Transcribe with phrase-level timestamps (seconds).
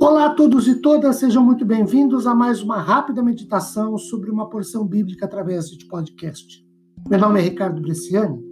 [0.00, 4.48] Olá a todos e todas, sejam muito bem-vindos a mais uma rápida meditação sobre uma
[4.48, 6.66] porção bíblica através deste podcast.
[7.06, 8.42] Meu nome é Ricardo Bresciani,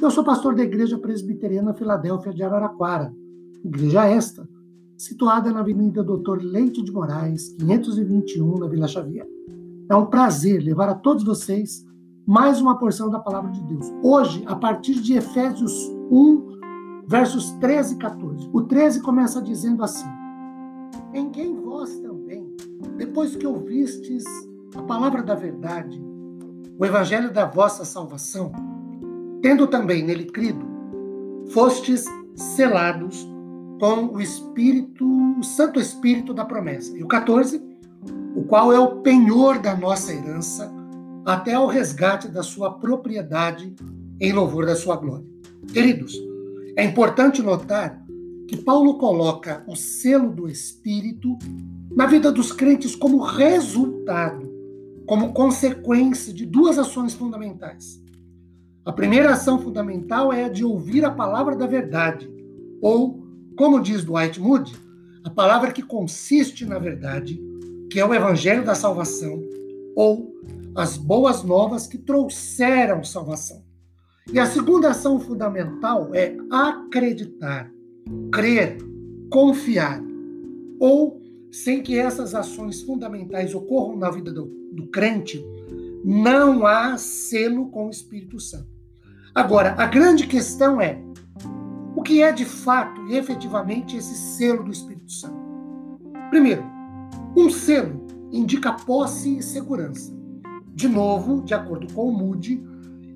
[0.00, 3.14] eu sou pastor da Igreja Presbiteriana Filadélfia de Araraquara,
[3.62, 4.48] igreja esta,
[4.96, 9.28] situada na Avenida Doutor Leite de Moraes, 521, na Vila Xavier.
[9.90, 11.84] É um prazer levar a todos vocês
[12.26, 13.92] mais uma porção da palavra de Deus.
[14.02, 15.70] Hoje, a partir de Efésios
[16.10, 16.54] 1,
[17.06, 18.48] versos 13 e 14.
[18.54, 20.08] O 13 começa dizendo assim:
[21.14, 22.54] em quem vós também,
[22.96, 24.24] depois que ouvistes
[24.74, 26.02] a palavra da verdade,
[26.76, 28.50] o evangelho da vossa salvação,
[29.40, 30.66] tendo também nele crido,
[31.50, 32.04] fostes
[32.34, 33.26] selados
[33.78, 35.06] com o Espírito,
[35.38, 36.96] o Santo Espírito da promessa.
[36.96, 37.62] E o 14,
[38.34, 40.72] o qual é o penhor da nossa herança,
[41.24, 43.74] até ao resgate da sua propriedade
[44.20, 45.26] em louvor da sua glória.
[45.72, 46.14] Queridos,
[46.76, 48.03] é importante notar
[48.48, 51.38] que Paulo coloca o selo do Espírito
[51.90, 54.52] na vida dos crentes como resultado,
[55.06, 58.02] como consequência de duas ações fundamentais.
[58.84, 62.30] A primeira ação fundamental é a de ouvir a palavra da verdade,
[62.82, 64.74] ou, como diz Dwight Moody,
[65.24, 67.40] a palavra que consiste na verdade,
[67.90, 69.42] que é o evangelho da salvação,
[69.96, 70.34] ou
[70.76, 73.64] as boas novas que trouxeram salvação.
[74.32, 77.73] E a segunda ação fundamental é acreditar
[78.32, 78.78] crer,
[79.30, 80.02] confiar,
[80.78, 85.44] ou sem que essas ações fundamentais ocorram na vida do, do crente,
[86.04, 88.68] não há selo com o Espírito Santo.
[89.34, 91.00] Agora, a grande questão é:
[91.96, 95.42] o que é de fato e efetivamente esse selo do Espírito Santo?
[96.30, 96.64] Primeiro,
[97.36, 100.12] um selo indica posse e segurança.
[100.74, 102.62] De novo, de acordo com o Moody,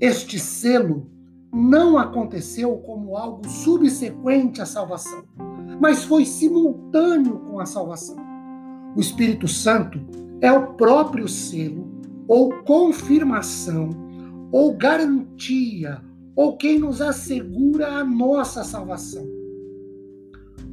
[0.00, 1.08] este selo
[1.54, 5.22] não aconteceu como algo subsequente à salvação,
[5.80, 8.16] mas foi simultâneo com a salvação.
[8.96, 10.00] O Espírito Santo
[10.40, 11.88] é o próprio selo,
[12.26, 13.90] ou confirmação,
[14.50, 16.02] ou garantia,
[16.34, 19.24] ou quem nos assegura a nossa salvação.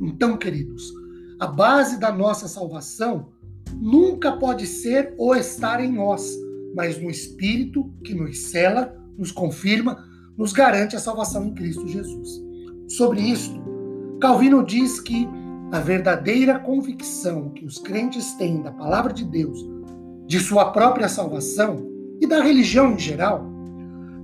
[0.01, 0.91] Então, queridos,
[1.39, 3.29] a base da nossa salvação
[3.75, 6.35] nunca pode ser ou estar em nós,
[6.75, 10.10] mas no Espírito que nos cela, nos confirma,
[10.41, 12.43] nos garante a salvação em Cristo Jesus.
[12.87, 13.61] Sobre isto,
[14.19, 15.29] Calvino diz que
[15.71, 19.63] a verdadeira convicção que os crentes têm da palavra de Deus,
[20.25, 21.87] de sua própria salvação
[22.19, 23.45] e da religião em geral,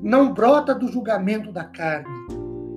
[0.01, 2.09] não brota do julgamento da carne,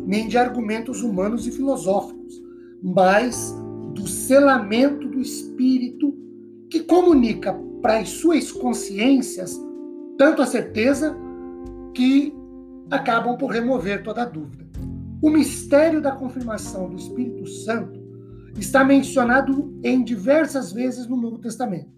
[0.04, 2.42] nem de argumentos humanos e filosóficos,
[2.82, 3.56] mas
[3.94, 6.14] do selamento do Espírito
[6.68, 9.58] que comunica para as suas consciências
[10.18, 11.16] tanto a certeza
[11.94, 12.38] que
[12.90, 14.68] acabam por remover toda dúvida.
[15.22, 18.00] O mistério da confirmação do Espírito Santo
[18.58, 21.90] está mencionado em diversas vezes no Novo Testamento,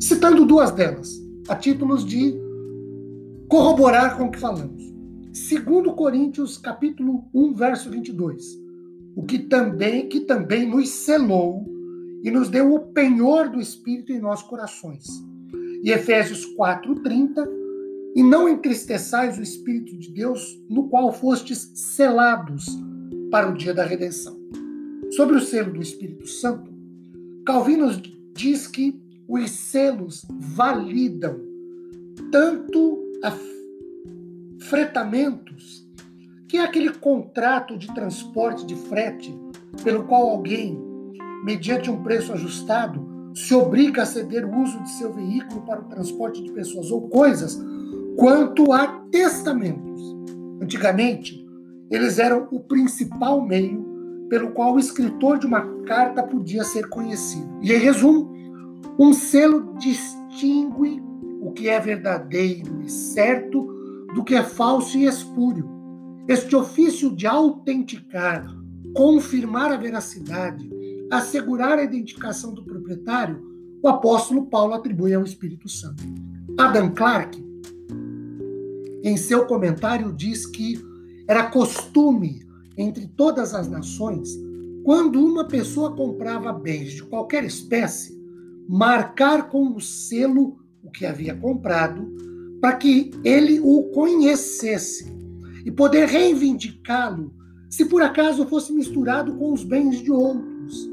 [0.00, 1.10] citando duas delas,
[1.48, 2.34] a títulos de
[3.48, 4.82] corroborar com o que falamos.
[5.32, 8.58] Segundo Coríntios, capítulo 1, verso 22,
[9.16, 11.66] o que também que também nos selou
[12.22, 15.04] e nos deu o penhor do Espírito em nossos corações.
[15.82, 17.61] E Efésios 4:30
[18.14, 22.66] e não entristeçais o Espírito de Deus, no qual fostes selados
[23.30, 24.36] para o dia da redenção.
[25.12, 26.70] Sobre o selo do Espírito Santo,
[27.44, 27.90] Calvino
[28.34, 31.40] diz que os selos validam
[32.30, 33.32] tanto a
[34.60, 35.88] fretamentos,
[36.48, 39.34] que é aquele contrato de transporte de frete
[39.82, 40.78] pelo qual alguém,
[41.44, 45.88] mediante um preço ajustado, se obriga a ceder o uso de seu veículo para o
[45.88, 47.58] transporte de pessoas ou coisas
[48.16, 50.02] quanto a testamentos.
[50.60, 51.46] Antigamente,
[51.90, 53.92] eles eram o principal meio
[54.28, 57.58] pelo qual o escritor de uma carta podia ser conhecido.
[57.60, 58.32] E em resumo,
[58.98, 61.02] um selo distingue
[61.40, 63.66] o que é verdadeiro e certo
[64.14, 65.68] do que é falso e espúrio.
[66.28, 68.46] Este ofício de autenticar,
[68.94, 70.70] confirmar a veracidade,
[71.10, 73.42] assegurar a identificação do proprietário,
[73.82, 76.02] o apóstolo Paulo atribui ao Espírito Santo.
[76.56, 77.51] Adam Clarke
[79.02, 80.78] em seu comentário, diz que
[81.26, 82.46] era costume
[82.76, 84.38] entre todas as nações,
[84.84, 88.20] quando uma pessoa comprava bens de qualquer espécie,
[88.68, 92.10] marcar com o selo o que havia comprado,
[92.60, 95.12] para que ele o conhecesse
[95.64, 97.32] e poder reivindicá-lo
[97.68, 100.90] se por acaso fosse misturado com os bens de outros.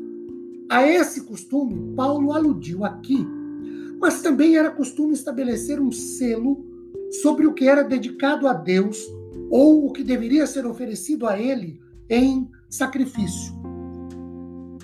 [0.69, 3.27] A esse costume, Paulo aludiu aqui,
[3.99, 6.63] mas também era costume estabelecer um selo
[7.21, 8.97] sobre o que era dedicado a Deus
[9.49, 13.53] ou o que deveria ser oferecido a Ele em sacrifício.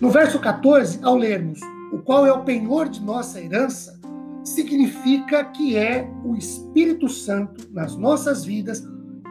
[0.01, 1.59] No verso 14, ao lermos
[1.93, 3.99] o qual é o penhor de nossa herança,
[4.43, 8.83] significa que é o Espírito Santo nas nossas vidas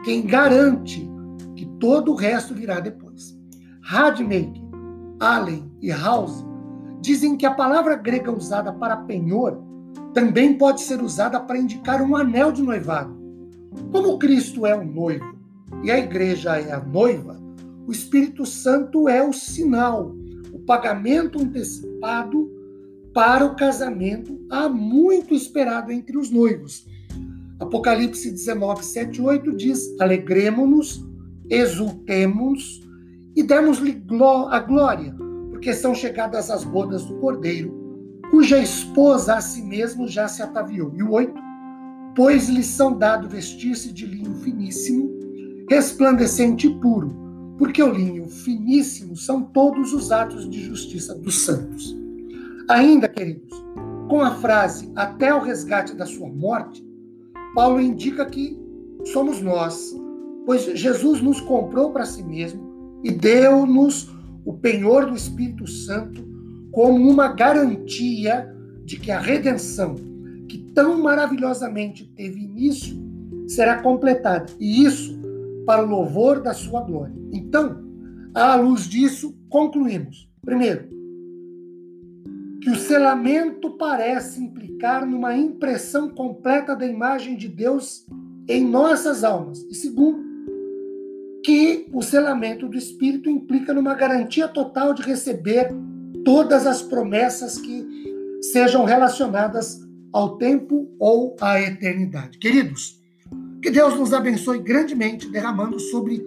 [0.03, 1.07] quem garante
[1.55, 3.37] que todo o resto virá depois.
[3.81, 4.61] Radmaker,
[5.19, 6.45] Allen e House
[7.01, 9.63] dizem que a palavra grega usada para penhor
[10.15, 13.13] também pode ser usada para indicar um anel de noivado.
[13.91, 15.35] Como Cristo é o noivo
[15.83, 17.37] e a igreja é a noiva,
[17.85, 20.15] o Espírito Santo é o sinal,
[20.53, 22.49] o pagamento antecipado
[23.13, 26.87] para o casamento há muito esperado entre os noivos.
[27.59, 31.05] Apocalipse 19, 7 8 diz: Alegremos-nos,
[31.49, 32.81] exultemos
[33.35, 34.01] e demos-lhe
[34.49, 35.13] a glória,
[35.49, 37.84] porque são chegadas as bodas do Cordeiro,
[38.35, 40.91] cuja esposa a si mesmo já se ataviou.
[40.93, 41.33] E o 8:
[42.13, 45.09] Pois lhes são dado vestir-se de linho finíssimo,
[45.69, 47.15] resplandecente e puro,
[47.57, 51.95] porque o linho finíssimo são todos os atos de justiça dos santos.
[52.67, 53.57] Ainda, queridos,
[54.09, 56.85] com a frase até o resgate da sua morte,
[57.55, 58.59] Paulo indica que
[59.13, 59.95] somos nós,
[60.45, 66.34] pois Jesus nos comprou para si mesmo e deu-nos o penhor do Espírito Santo
[66.75, 69.95] como uma garantia de que a redenção,
[70.49, 72.97] que tão maravilhosamente teve início,
[73.47, 74.51] será completada.
[74.59, 75.17] E isso
[75.65, 77.15] para o louvor da sua glória.
[77.31, 77.81] Então,
[78.33, 80.29] à luz disso, concluímos.
[80.43, 80.89] Primeiro,
[82.61, 88.05] que o selamento parece implicar numa impressão completa da imagem de Deus
[88.49, 89.65] em nossas almas.
[89.69, 90.21] E segundo,
[91.41, 95.69] que o selamento do Espírito implica numa garantia total de receber
[96.25, 97.87] todas as promessas que
[98.41, 99.79] sejam relacionadas
[100.11, 102.37] ao tempo ou à eternidade.
[102.37, 102.99] Queridos,
[103.61, 106.25] que Deus nos abençoe grandemente, derramando sobre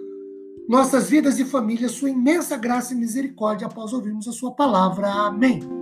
[0.67, 5.07] nossas vidas e famílias sua imensa graça e misericórdia após ouvirmos a sua palavra.
[5.07, 5.78] Amém.